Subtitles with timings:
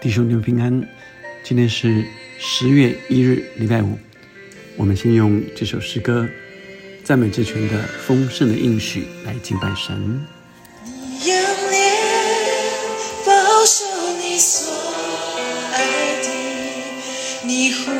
[0.00, 0.88] 弟兄们平安，
[1.42, 2.04] 今天是
[2.38, 3.98] 十月一日，礼拜五。
[4.76, 6.22] 我们先用这首诗歌
[7.02, 10.24] 《赞美之泉》的丰盛的应许来敬拜神。
[11.26, 11.36] 仰
[11.70, 11.82] 脸
[13.26, 13.32] 保
[13.66, 13.84] 守
[14.22, 14.72] 你所
[15.74, 16.28] 爱的，
[17.44, 17.90] 你护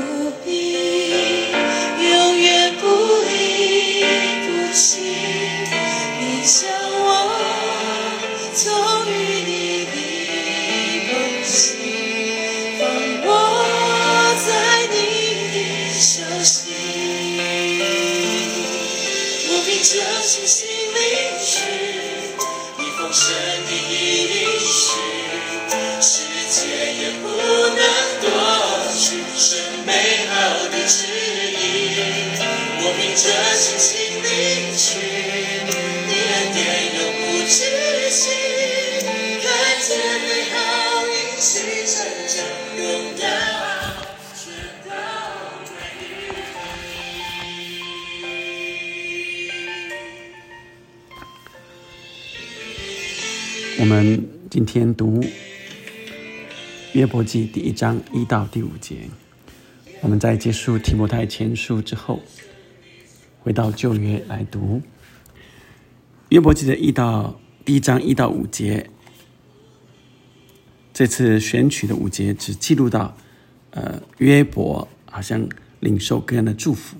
[53.81, 55.25] 我们今天读
[56.95, 58.97] 约伯记第一章一到第五节。
[60.01, 62.21] 我们在结束提摩太前书之后，
[63.39, 64.83] 回到旧约来读
[66.31, 68.91] 约伯记的一到第一章一到五节。
[70.93, 73.17] 这次选取的五节只记录到，
[73.71, 75.49] 呃，约伯好像
[75.79, 76.97] 领受各样的祝福。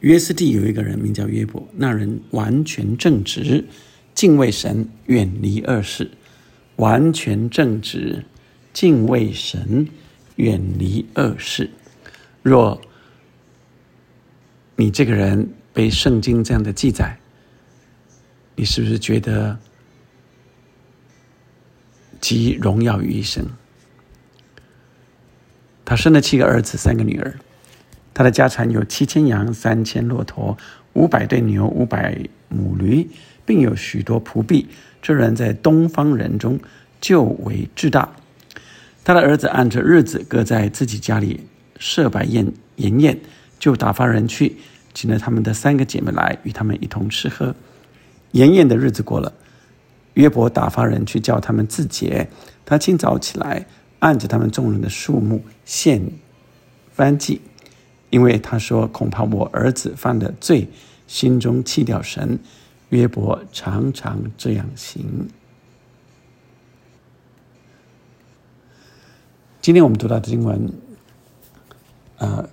[0.00, 3.66] 约斯地有一个人名叫约伯，那人完全正直，
[4.14, 6.10] 敬畏神，远离恶事。
[6.76, 8.24] 完全正直，
[8.72, 9.88] 敬畏神，
[10.36, 11.70] 远离恶事。
[12.42, 12.80] 若
[14.76, 17.16] 你这个人被圣经这样的记载，
[18.56, 19.58] 你是不是觉得
[22.20, 23.46] 集荣耀于一身？
[25.84, 27.38] 他生了七个儿子，三个女儿。
[28.12, 30.56] 他的家产有七千羊、三千骆驼、
[30.94, 33.08] 五百对牛、五百母驴，
[33.44, 34.66] 并有许多仆婢。
[35.02, 36.58] 这人在东方人中
[37.00, 38.08] 就为至大。
[39.04, 41.40] 他的儿子按着日子各在自己家里
[41.78, 43.20] 设摆宴筵宴，
[43.58, 44.56] 就打发人去
[44.94, 47.54] 请了他们的三个姐妹来，与他们一同吃喝。
[48.32, 49.32] 筵宴的日子过了，
[50.14, 52.28] 约伯打发人去叫他们自洁。
[52.64, 53.66] 他清早起来，
[53.98, 56.00] 按着他们众人的数目献
[56.96, 57.42] 燔祭。
[58.08, 60.68] 因为他说：“恐怕我儿子犯了罪，
[61.06, 62.38] 心中弃掉神。”
[62.90, 65.28] 约伯常常这样行。
[69.60, 70.72] 今天我们读到的经文，
[72.18, 72.48] 呃，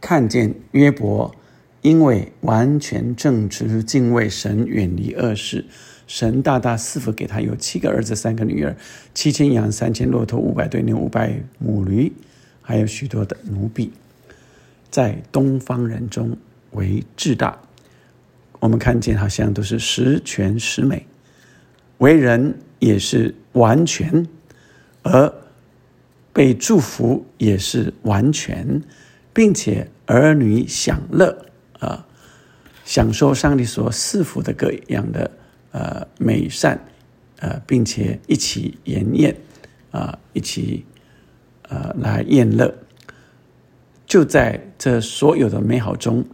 [0.00, 1.34] 看见约伯
[1.80, 5.64] 因为完全正直、敬畏神、远离恶事，
[6.06, 8.76] 神大大赐福给他，有七个儿子、三个女儿，
[9.14, 12.12] 七千羊、三千骆驼、五百对牛、五百母驴，
[12.60, 13.90] 还有许多的奴婢。
[14.90, 16.36] 在东方人中
[16.72, 17.58] 为至大，
[18.64, 21.06] 我们看见好像都是十全十美，
[21.98, 24.26] 为人也是完全，
[25.02, 25.30] 而
[26.32, 28.82] 被祝福也是完全，
[29.34, 31.44] 并且儿女享乐
[31.78, 32.06] 啊，
[32.86, 35.30] 享受上帝所赐福的各样的
[35.72, 36.82] 呃美善，
[37.40, 39.36] 呃，并且一起筵宴
[39.90, 40.86] 啊，一起
[41.68, 42.74] 呃来宴乐。
[44.06, 46.24] 就在这所有的美好中，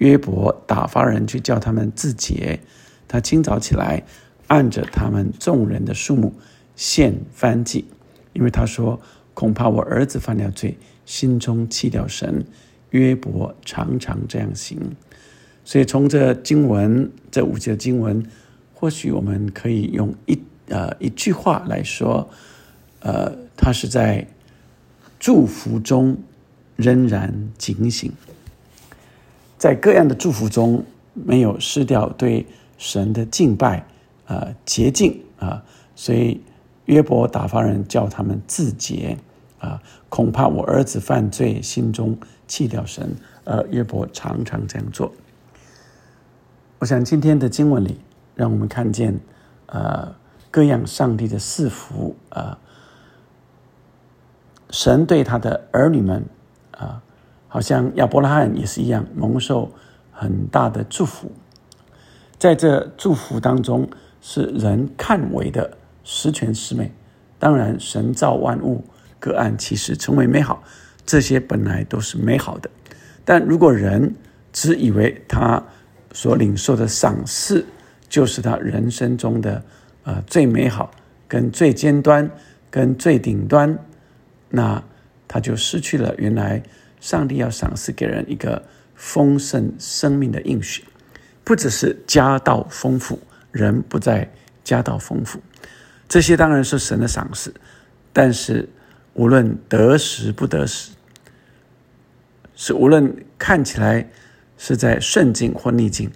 [0.00, 2.60] 约伯打发人去叫他们自洁。
[3.06, 4.02] 他清早起来，
[4.48, 6.34] 按着他们众人的数目
[6.74, 7.84] 献燔祭，
[8.32, 9.00] 因为他说
[9.32, 12.44] ：“恐怕我儿子犯了罪，心中弃掉神。”
[12.90, 14.96] 约伯常常这样行。
[15.64, 18.24] 所以从这经文这五节经文，
[18.74, 22.28] 或许我们可以用一呃一句话来说，
[23.00, 24.26] 呃，他是在
[25.18, 26.16] 祝福中。
[26.76, 28.10] 仍然警醒，
[29.60, 30.82] 在各样的祝福中，
[31.12, 32.46] 没有失掉对
[32.78, 33.86] 神的敬拜，
[34.24, 35.62] 呃，洁净啊，
[35.94, 36.40] 所以
[36.86, 39.18] 约伯打发人叫他们自洁
[39.58, 42.16] 啊，恐怕我儿子犯罪，心中
[42.48, 43.14] 弃掉神，
[43.44, 45.12] 而约伯常常这样做。
[46.78, 48.00] 我想今天的经文里，
[48.34, 49.20] 让我们看见，
[49.66, 50.14] 呃，
[50.50, 52.58] 各样上帝的赐福啊，
[54.70, 56.24] 神对他的儿女们。
[56.78, 57.02] 啊，
[57.52, 59.72] 好像亚伯拉罕也是一样，蒙受
[60.12, 61.32] 很大的祝福。
[62.38, 63.90] 在这祝福当中，
[64.22, 66.92] 是人看为的十全十美。
[67.40, 68.84] 当然，神造万物，
[69.18, 70.62] 各按其实成为美好，
[71.04, 72.70] 这些本来都是美好的。
[73.24, 74.14] 但如果人
[74.52, 75.60] 只以为他
[76.12, 77.66] 所领受的赏赐
[78.08, 79.62] 就是他人生中的
[80.04, 80.90] 呃最美好、
[81.26, 82.30] 跟最尖端、
[82.70, 83.76] 跟最顶端
[84.50, 84.82] 那
[85.26, 86.62] 他就失去了原来
[87.00, 88.62] 上帝要赏赐给人一个
[88.94, 90.84] 丰盛生命的应许，
[91.42, 93.18] 不只是家道丰富，
[93.50, 94.30] 人不再
[94.62, 95.40] 家道丰富，
[96.08, 97.52] 这些当然是神的赏赐，
[98.12, 98.68] 但是
[99.14, 100.92] 无论得时不得时，
[102.54, 104.06] 是无论看起来
[104.58, 106.10] 是在顺境或逆境，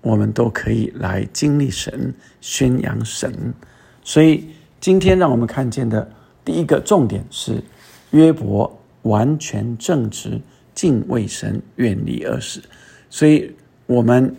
[0.00, 3.54] 我们都可以来经历神、宣扬神。
[4.02, 6.10] 所以今天让我们看见的
[6.44, 7.62] 第一个重点是
[8.10, 10.38] 约伯完全正直、
[10.74, 12.60] 敬畏神、远离恶事。
[13.08, 13.50] 所以
[13.86, 14.36] 我们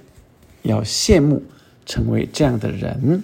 [0.62, 1.42] 要羡慕
[1.88, 3.24] 成为这样的人，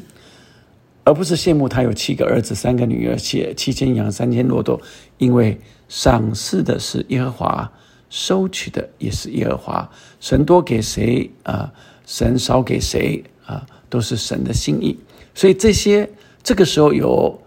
[1.03, 4.81] 而不是羡慕他有七个儿子、三个女儿、且七千羊、三千骆驼，
[5.19, 7.71] 因为赏赐的是耶和华。
[8.13, 9.89] 收取的也是耶和华，
[10.19, 11.73] 神多给谁啊？
[12.05, 13.65] 神少给谁啊？
[13.87, 14.99] 都是神的心意。
[15.33, 16.09] 所以这些
[16.43, 17.41] 这个时候有，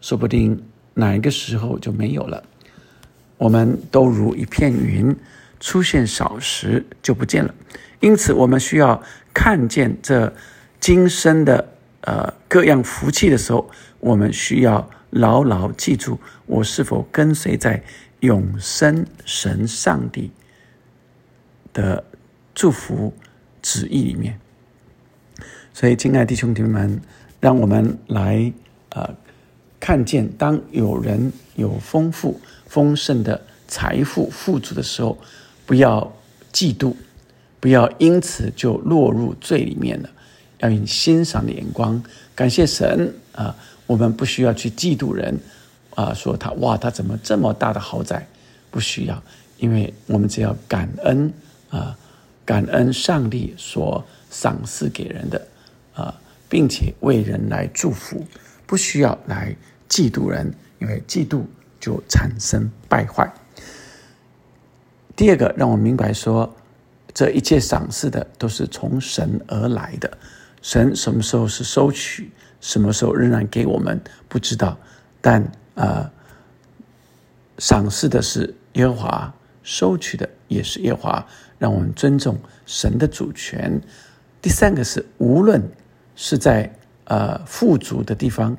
[0.00, 0.58] 说不定
[0.94, 2.42] 哪一个时候就没有了。
[3.38, 5.16] 我们都如一片云，
[5.58, 7.54] 出现少时就不见了。
[8.00, 9.02] 因此，我们需要
[9.32, 10.34] 看见这
[10.78, 13.70] 今生的呃各样福气的时候，
[14.00, 17.82] 我们需要牢牢记住我是否跟随在。
[18.20, 20.32] 永生神上帝
[21.72, 22.02] 的
[22.52, 23.14] 祝福
[23.62, 24.40] 旨意里面，
[25.72, 27.00] 所以，亲爱的弟兄姐妹们，
[27.38, 28.52] 让我们来
[28.88, 29.14] 呃
[29.88, 35.16] 看见，当有人有丰富丰盛的财富富足的时候，
[35.64, 36.12] 不要
[36.52, 36.94] 嫉妒，
[37.58, 40.10] 不要因此就落入罪里面了，
[40.58, 42.02] 要用欣赏的眼光
[42.34, 43.56] 感谢神啊！
[43.86, 45.34] 我们不需要去嫉妒人。
[45.94, 48.28] 啊，说他哇，他怎么这么大的豪宅？
[48.70, 49.22] 不需要，
[49.56, 51.32] 因为我们只要感恩
[51.70, 51.96] 啊，
[52.44, 55.48] 感恩上帝所赏赐给人的
[55.94, 56.14] 啊，
[56.46, 58.22] 并且为人来祝福，
[58.66, 59.56] 不需要来
[59.88, 61.42] 嫉妒人，因为嫉妒
[61.80, 63.32] 就产生败坏。
[65.16, 66.54] 第二个，让我明白说，
[67.12, 70.18] 这一切赏赐的都是从神而来的，
[70.62, 72.30] 神什么时候是收取，
[72.60, 74.78] 什么时候仍然给我们，不知道，
[75.20, 75.50] 但。
[75.78, 76.10] 啊，
[77.58, 79.32] 赏赐的是耶和华，
[79.62, 81.26] 收取的也是耶和华，
[81.56, 82.36] 让我们尊重
[82.66, 83.80] 神的主权。
[84.42, 85.62] 第三个是，无论
[86.16, 86.68] 是在
[87.04, 88.56] 呃富足的地方，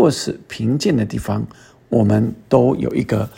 [0.00, 1.46] 或是贫贱的地方，
[1.88, 3.28] 我们都有一个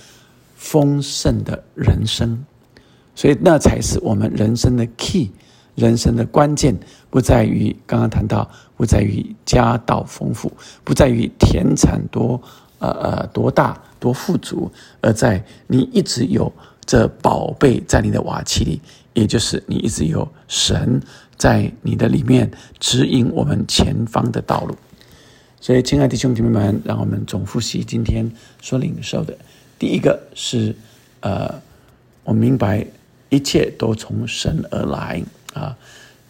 [0.54, 2.44] 丰盛的人生。
[3.14, 5.30] 所以，那才是我们人生的 key，
[5.74, 6.78] 人生的关键，
[7.10, 10.52] 不在于刚刚谈到，不在于家道丰富，
[10.84, 12.40] 不在于田产多。
[12.78, 14.68] 呃呃，多大多富足，
[15.00, 16.52] 而在你一直有
[16.84, 18.80] 这宝贝在你的瓦器里，
[19.14, 21.00] 也就是你一直有神
[21.36, 22.50] 在你的里面
[22.80, 24.74] 指引我们前方的道路。
[25.62, 28.28] 所以，亲爱的弟兄姐妹们，让我们总复习今天
[28.60, 29.38] 所领受的。
[29.78, 30.74] 第一个是，
[31.20, 31.62] 呃，
[32.24, 32.84] 我明白
[33.28, 35.22] 一切都从神而来
[35.54, 35.78] 啊，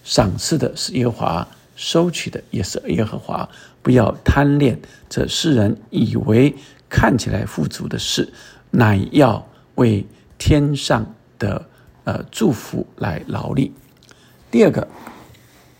[0.04, 1.48] 赏赐的是耶和华。
[1.74, 3.48] 收取的也是耶和华，
[3.80, 6.54] 不要贪恋这世人以为
[6.90, 8.30] 看起来富足的事，
[8.70, 10.06] 乃要为
[10.36, 11.66] 天上的
[12.04, 13.72] 呃祝福来劳力。
[14.50, 14.86] 第二个，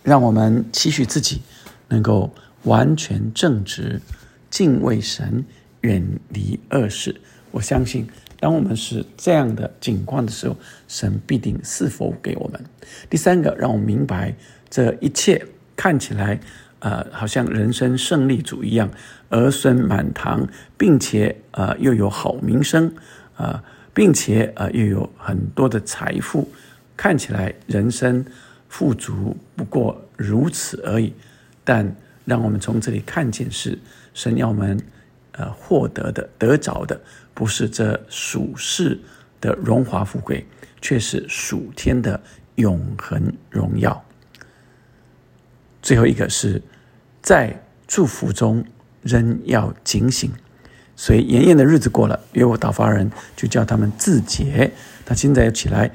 [0.01, 1.41] 让我们期许自己
[1.89, 2.33] 能够
[2.63, 4.01] 完全正直，
[4.49, 5.43] 敬畏神，
[5.81, 7.15] 远离恶事。
[7.51, 8.07] 我相信，
[8.39, 10.55] 当我们是这样的境况的时候，
[10.87, 12.59] 神必定是否给我们。
[13.09, 14.35] 第三个，让我们明白
[14.69, 15.45] 这一切。
[15.75, 16.39] 看起来，
[16.79, 18.89] 呃，好像人生胜利组一样，
[19.29, 20.47] 儿孙满堂，
[20.77, 22.93] 并且呃又有好名声，
[23.35, 26.47] 啊，并且呃又有很多的财富，
[26.95, 28.23] 看起来人生
[28.69, 31.11] 富足不过如此而已。
[31.63, 33.77] 但让我们从这里看见，是
[34.13, 34.79] 神要我们
[35.33, 36.99] 呃获得的、得着的，
[37.33, 38.99] 不是这属世
[39.41, 40.45] 的荣华富贵，
[40.81, 42.21] 却是属天的
[42.55, 44.03] 永恒荣耀。
[45.81, 46.61] 最后一个是，
[47.21, 48.63] 在祝福中
[49.01, 50.31] 仍要警醒，
[50.95, 54.71] 所以炎炎的日子过了，约我打发人就叫他们自洁。
[55.05, 55.91] 他现在要起来，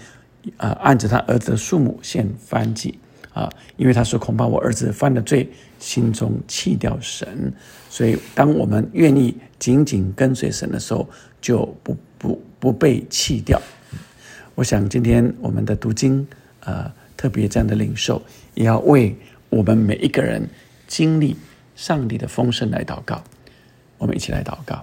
[0.58, 2.99] 啊，按着他儿子的数目献燔祭
[3.38, 7.52] 啊，因为他说恐怕我儿子犯了罪，心中弃掉神。
[7.88, 11.09] 所以当我们愿意紧紧跟随神的时候，
[11.40, 13.61] 就不不不被弃掉。
[14.54, 16.26] 我想今天我们的读经，
[16.61, 18.21] 呃，特别这样的领受，
[18.54, 19.16] 也要为。
[19.50, 20.47] 我们每一个人
[20.87, 21.35] 经历
[21.75, 23.25] 上帝的丰盛来祷告，
[23.97, 24.83] 我们一起来祷告。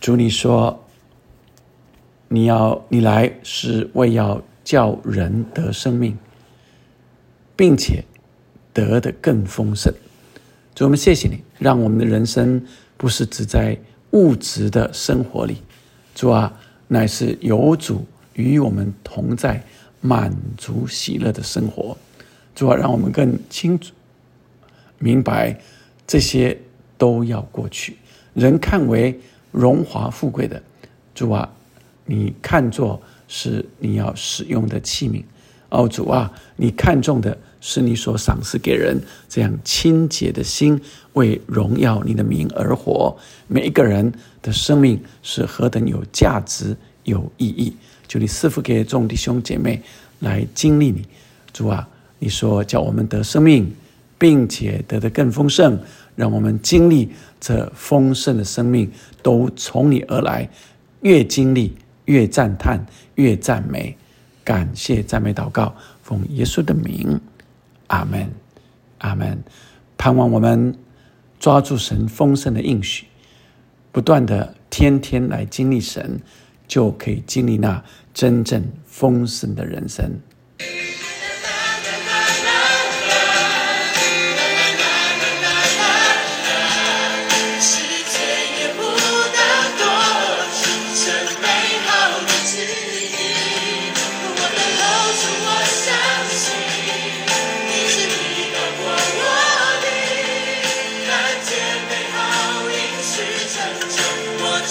[0.00, 0.84] 主，你说
[2.26, 6.18] 你要你来是为要叫人得生命，
[7.54, 8.04] 并且
[8.72, 9.92] 得的更丰盛。
[10.74, 12.64] 主，我们谢谢你，让我们的人生
[12.96, 13.78] 不是只在
[14.12, 15.58] 物质的生活里，
[16.14, 16.52] 主啊，
[16.88, 18.04] 乃是有主
[18.34, 19.62] 与我们同在，
[20.00, 21.96] 满足喜乐的生活。
[22.54, 23.92] 主啊，让我们更清楚
[24.98, 25.58] 明白，
[26.06, 26.58] 这些
[26.96, 27.96] 都要过去。
[28.34, 29.18] 人看为
[29.50, 30.62] 荣华富贵的，
[31.14, 31.50] 主啊，
[32.06, 35.22] 你看作是你要使用的器皿。
[35.72, 40.78] 哦，主啊，你看重的是你所赏赐给人这样清洁的心，
[41.14, 43.16] 为荣耀你的名而活。
[43.48, 44.12] 每一个人
[44.42, 47.74] 的生命是何等有价值、有意义！
[48.06, 49.80] 求你赐福给众弟兄姐妹
[50.18, 51.06] 来经历你，
[51.54, 51.88] 主啊，
[52.18, 53.74] 你说叫我们得生命，
[54.18, 55.78] 并且得的更丰盛，
[56.14, 57.10] 让我们经历
[57.40, 60.46] 这丰盛的生命都从你而来，
[61.00, 61.74] 越经历
[62.04, 63.96] 越赞叹，越赞美。
[64.44, 67.20] 感谢赞美祷告，奉耶稣的名，
[67.86, 68.30] 阿门，
[68.98, 69.42] 阿门。
[69.96, 70.76] 盼望我们
[71.38, 73.06] 抓住神丰盛的应许，
[73.92, 76.20] 不断的天天来经历神，
[76.66, 80.20] 就可以经历那真正丰盛的人生。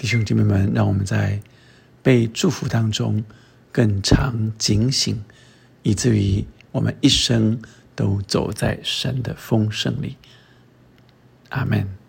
[0.00, 1.38] 弟兄姐妹们，让我们在
[2.02, 3.22] 被祝福当中
[3.70, 5.22] 更常警醒，
[5.82, 6.42] 以至于
[6.72, 7.60] 我们一生
[7.94, 10.16] 都走在神的丰盛里。
[11.50, 11.99] 阿门。